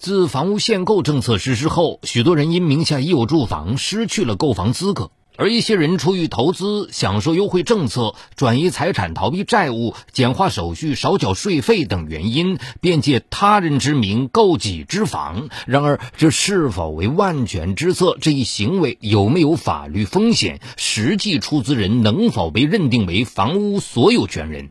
[0.00, 15.50] 自房屋限购政策实施后，许多人因名下已有住房，失去了购房资格；而一些人出于投资、享受优惠政策、转移财产、逃避债务、简化手续、少缴税费等原因，便借他人之名购己之房。
[15.66, 18.16] 然而，这是否为万全之策？
[18.22, 20.60] 这一行为有没有法律风险？
[20.78, 24.70] 实际出资人能否被认定为房屋所有权人？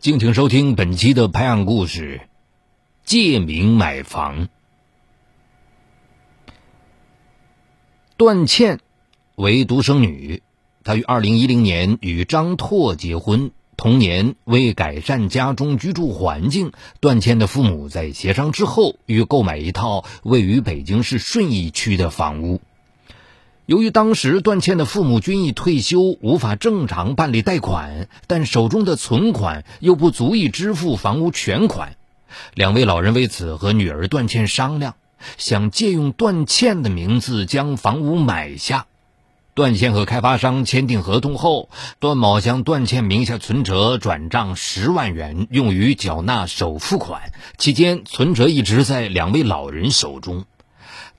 [0.00, 2.20] 敬请收听本期的拍案故事。
[3.04, 4.48] 借名买房，
[8.16, 8.80] 段倩
[9.34, 10.42] 为独生女，
[10.82, 13.50] 她于二零一零年与张拓结婚。
[13.76, 22.62] 同年，为改善家中居住环境，段倩的父母在协商之后，欲购买一套位于北京市顺义区的房屋。
[23.66, 31.96] 由于当时段倩的父母均已退休，无法正常办理贷款，但手中的存款又不足以支付房屋全款。
[32.54, 34.94] 两位老人为此和女儿段倩商量，
[35.38, 38.86] 想借用段倩的名字将房屋买下。
[39.54, 41.68] 段倩和开发商签订合同后，
[42.00, 47.30] 段某将段倩名下存折转账十万元，用于缴纳首付款。
[47.56, 50.44] 期间，存折一直在两位老人手中。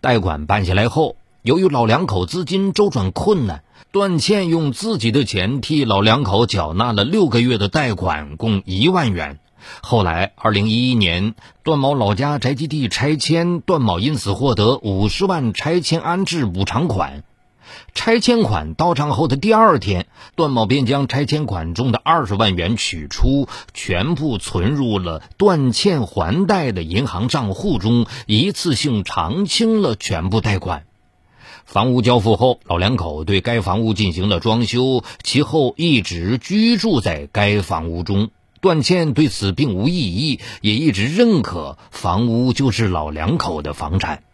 [0.00, 3.62] 贷款办下来后，由于老两口资金周转困难，
[3.92, 9.38] 段倩用自己的钱替老两口缴纳了六个月的贷款，共一万元。
[9.80, 17.24] 后来，二零一一年，段某老家宅基地拆迁，段某因此获得五十万拆迁安置补偿款。
[17.94, 20.06] 拆迁款到账后的第二天，
[20.36, 30.84] 段某便将拆迁款中的二十万元取出，全部存入了段倩还贷的银行账户中，一次性偿清了全部贷款。
[31.64, 38.28] 房屋交付后，老两口对该房屋进行了装修，其后一直居住在该房屋中。
[38.64, 44.24] 段倩对此并无异议，也一直认可房屋就是老两口的房产。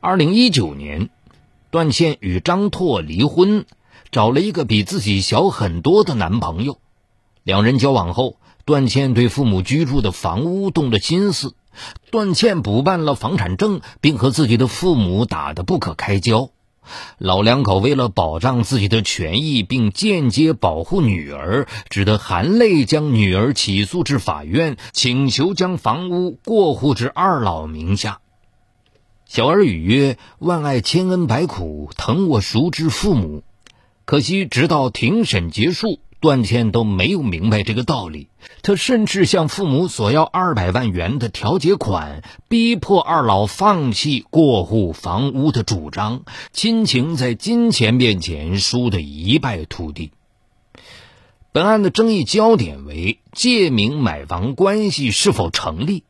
[0.00, 1.08] 二零一九年，
[1.70, 3.64] 段倩与张拓离婚，
[4.10, 6.76] 找了一个比自己小很多的男朋友。
[7.42, 8.36] 两人交往后，
[8.66, 11.54] 段倩对父母居住的房屋动了心思，
[12.10, 16.50] 段倩补办了房产证，并和自己的父母打得不可开交。
[17.18, 28.20] 老两口为了保障自己的权益，并间接保护女儿，只得含泪将女儿起诉至法院，请求将房屋过户至二老名下。
[29.26, 33.42] 小儿语曰：“万爱千恩百苦，疼我熟知父母。”
[34.06, 36.00] 可惜，直到庭审结束。
[36.20, 38.28] 段倩都没有明白这个道理，
[38.62, 50.10] 他甚至向父母索要二百万元的调解款，逼迫二老放弃过户房屋的主张，亲情在金钱面前输得一败涂地。
[51.52, 56.04] 本案的争议焦点为借名买房关系是否成立。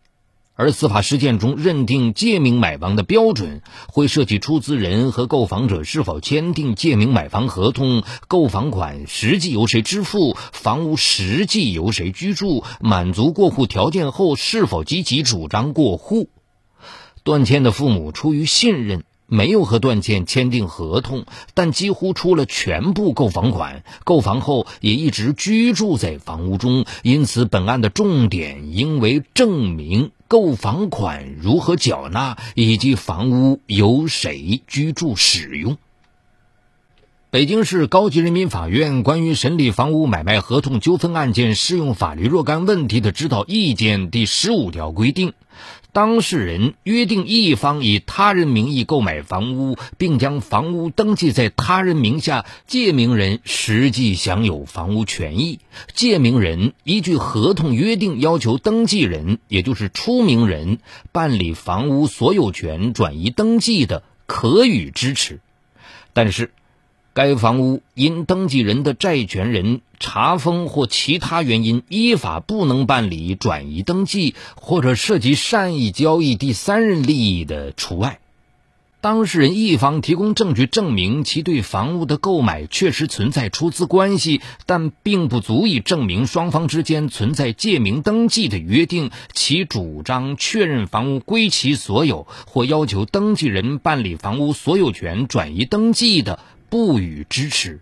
[0.59, 16.29] 而司法实践中认定借名买房的标准，会涉及出资人和购房者是否签订借名买房合同、购房款实际由谁支付、房屋实际由谁居住、满足过户条件后是否积极主张过户。
[17.23, 19.05] 段倩的父母出于信任。
[19.31, 26.87] 没有和段倩签订合同，但几乎出了全部购房款，购房后也一直居住在房屋中。
[27.03, 35.79] 因此，本案的重点应为证明购房款如何缴纳，以及房屋由谁居住使用。
[37.31, 45.33] 北京市高级人民法院关于审理房屋买卖合同纠纷案件适用法律若干问题的指导意见第十五条规定。
[45.99, 55.59] 当事人约定一方以他人名义购买房屋，并将房屋登记在他人名下，借名人实际享有房屋权益。
[55.95, 60.79] 借名人依据合同约定要求登记人，也就是出名人
[61.11, 65.41] 办理房屋所有权转移登记的，可予支持。
[66.13, 66.53] 但是。
[67.19, 78.21] 该房屋因登记人的债权人查封或其他原因依法不能办理转移登记，或者涉及善意交易第三人利益的除外。
[79.01, 89.11] 当事人一方提供证据证明其对房屋的购买确实存在出资关系，但并不足以证明双方之间存在借名登记的约定。
[89.33, 96.39] 其主张确认房屋归其所有，或要求登记人办理房屋所有权转移登记的。
[96.71, 97.81] 不予支持，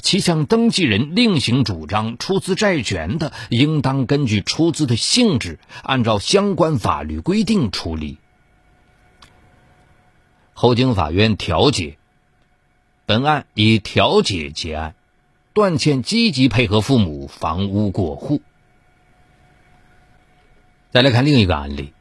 [0.00, 8.18] 其向登记人另行主张出资债权的，应当根据出资的性质，按照相关法律规定处理。
[10.52, 11.98] 后经法院调解，
[13.04, 14.94] 本案以调解结案，
[15.52, 18.40] 段倩积极配合父母房屋过户。
[20.90, 21.92] 再来看另一个案例，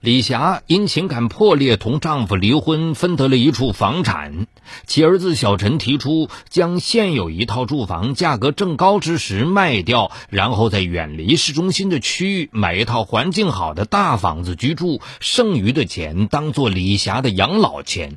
[0.00, 4.46] 李霞因情感破裂，同丈夫离婚，分得了一处房产。
[4.86, 18.16] 其儿子小陈提出将现有一套住房价格正高之时卖掉，然后在远离市中心的区域买一套环境好的大房子居住，剩余的钱当做李霞的养老钱。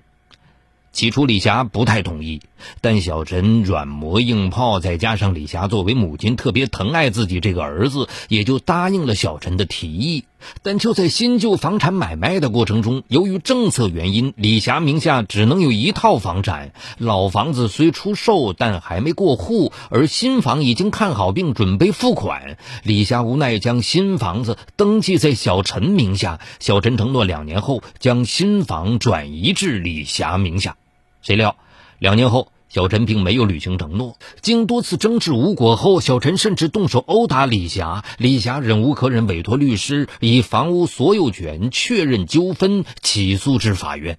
[0.93, 2.39] 起初，李霞不太同意，
[2.79, 10.23] 但小陈软磨硬泡，再加上李霞作为母亲特别疼爱自己这个儿子，也就答应了小陈的提议。
[10.61, 16.71] 但就在新旧房产买卖的过程中，由于政策原因，李霞名下只能有一套房产。
[16.97, 22.57] 老房子虽出售，但还没过户，而新房已经看好并准备付款。
[22.83, 30.75] 李霞无奈将新房子登记在小陈名下，小陈承诺两年后将新房转移至李霞名下。
[31.21, 31.55] 谁料，
[31.99, 34.17] 两年后，小陈并没有履行承诺。
[34.41, 38.03] 经多次争执无果后，小陈甚至动手殴打李霞。
[38.17, 44.17] 李霞忍无可忍，委托律师以房屋所有权确认纠纷起诉至法院。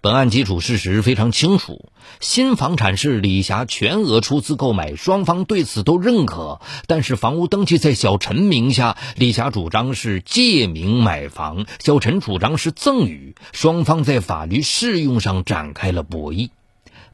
[0.00, 1.90] 本案基础事实非常清楚，
[2.20, 6.60] 新房产是李霞全额出资购买，双方对此都认可。
[6.86, 16.50] 但是房屋登记在小陈名下，李霞主张是借名买房，小陈主张是赠与，双方在法律适用上展开了博弈。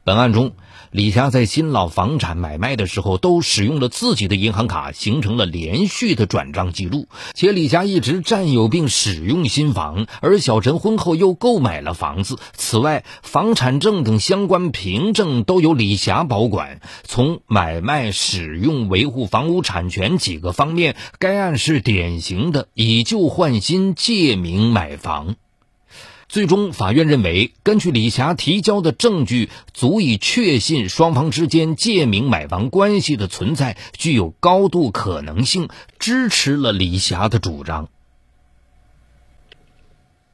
[0.05, 0.51] 本案中。
[0.91, 7.07] 李霞在新老房产买卖的时候，都使用了自己的银行卡，形成了连续的转账记录。
[7.33, 12.37] 且李霞一直占有并使用新房，而小陈婚后又购买了房子。
[12.53, 16.79] 此外，房产证等相关凭证都由李霞保管。
[17.03, 25.35] 从买卖、使用、维护房屋产权几个方面，该案是典型的以旧换新、借名买房。
[26.27, 35.69] 最终，法院认为，根据李霞提交的证据，足以确信双方之间借名买房关系的存在具有高度可能性，
[35.99, 37.89] 支持了李霞的主张。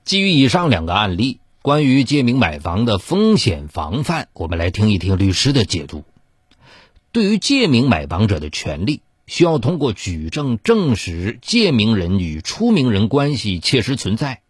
[0.05, 6.03] 基于以上两个案例，关于借名买房的风险防范，我们来听一听律师的解读。
[7.11, 14.41] 对于借名买房者的权利，需要通过举证证实借名人与出名人关系切实存在，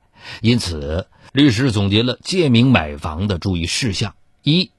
[0.42, 1.08] 因此。
[1.34, 4.72] 律师总结了借名买房的注意事项：一、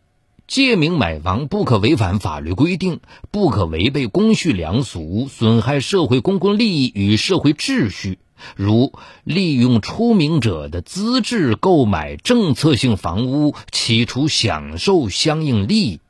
[0.46, 3.00] 借名买房不可违反法律规定，
[3.30, 8.18] 不可违背公序良俗，损害社会公共利益与社会秩序，
[8.54, 8.92] 如
[9.24, 16.00] 利用出名者的资质购买政策性房屋，企图享受相应利益；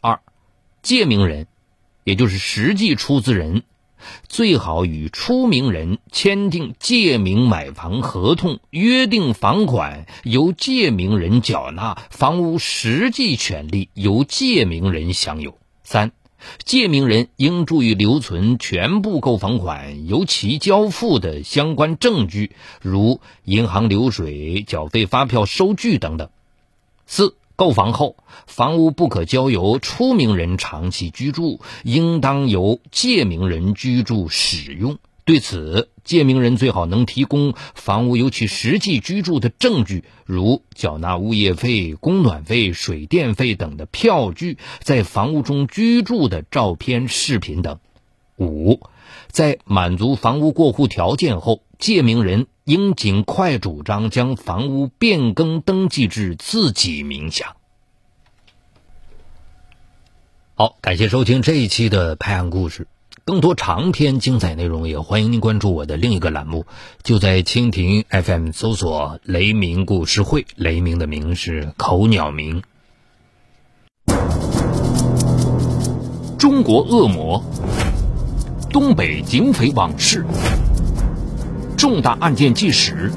[0.00, 0.18] 二、
[0.82, 1.46] 借名人，
[2.02, 3.62] 也就是实际出资人。
[4.28, 15.58] 最好与出名人签订借名买房合同，约定房款由借名人缴纳，房屋实际权利由借名人享有。
[15.82, 16.12] 三、
[16.64, 22.52] 借名人应注意留存全部购房款由其交付的相关证据，
[22.82, 26.28] 如银行流水、缴费发票、收据等等。
[27.06, 27.36] 四。
[27.56, 28.16] 购房后，
[28.46, 34.98] 房屋不可交由出名人长期居住，应当由借名人居住使用。
[35.24, 47.80] 对此，借名人最好能提供房屋由其实际居住的证据，如缴纳物业费、供暖费、水电费等的票据，在房屋中居住的照片、视频等。
[48.38, 48.80] 五，
[49.28, 52.46] 在满足房屋过户条件后，借名人。
[52.66, 57.54] 应尽快主张将房屋变更登记至自己名下。
[60.56, 62.88] 好，感谢收听这一期的拍案故事。
[63.24, 66.66] 更多长篇精彩内容，也欢迎您关注我的另一个栏目，
[67.04, 72.64] 就在蜻蜓 FM 搜索“雷鸣故事会”，雷鸣的鸣是口鸟鸣。
[76.36, 77.44] 中国恶魔，
[78.70, 80.26] 东北警匪往事。
[81.76, 83.12] 重大案件纪实，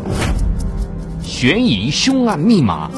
[1.24, 2.92] 悬疑凶案密码，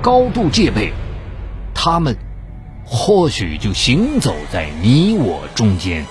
[0.00, 0.92] 高度戒备，
[1.74, 2.16] 他们
[2.84, 6.06] 或许就行走在你我中间。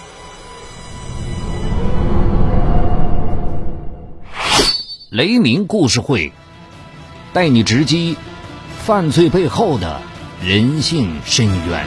[5.10, 6.34] 雷鸣故事会
[7.32, 8.18] 带你直击
[8.84, 10.02] 犯罪背后的
[10.44, 11.86] 人性深渊。